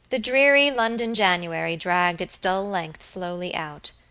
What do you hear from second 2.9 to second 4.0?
slowly out.